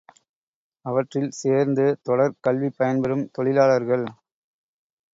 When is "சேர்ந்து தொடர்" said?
1.31-2.35